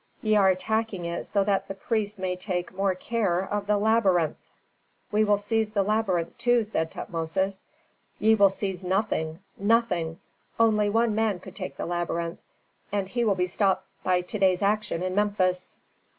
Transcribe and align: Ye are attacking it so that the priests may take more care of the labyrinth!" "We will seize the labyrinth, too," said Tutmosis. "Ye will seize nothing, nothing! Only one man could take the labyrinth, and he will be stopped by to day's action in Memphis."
Ye 0.23 0.35
are 0.35 0.49
attacking 0.49 1.05
it 1.05 1.27
so 1.27 1.43
that 1.43 1.67
the 1.67 1.75
priests 1.75 2.17
may 2.17 2.35
take 2.35 2.73
more 2.73 2.95
care 2.95 3.39
of 3.41 3.67
the 3.67 3.77
labyrinth!" 3.77 4.35
"We 5.11 5.23
will 5.23 5.37
seize 5.37 5.69
the 5.69 5.83
labyrinth, 5.83 6.35
too," 6.39 6.63
said 6.63 6.89
Tutmosis. 6.89 7.63
"Ye 8.17 8.33
will 8.33 8.49
seize 8.49 8.83
nothing, 8.83 9.41
nothing! 9.59 10.19
Only 10.59 10.89
one 10.89 11.13
man 11.13 11.39
could 11.39 11.55
take 11.55 11.77
the 11.77 11.85
labyrinth, 11.85 12.39
and 12.91 13.09
he 13.09 13.23
will 13.23 13.35
be 13.35 13.45
stopped 13.45 13.85
by 14.03 14.21
to 14.21 14.39
day's 14.39 14.63
action 14.63 15.03
in 15.03 15.13
Memphis." 15.13 15.75